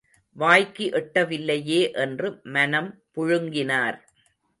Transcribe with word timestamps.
வாய்க்கு 0.35 0.85
எட்டவில்லையே 0.91 1.93
என்று 1.93 2.39
மனம் 2.43 2.89
புழுங்கினார். 3.15 3.97